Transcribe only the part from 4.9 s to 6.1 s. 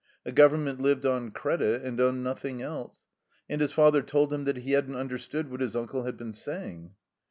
tmderstood what his imcle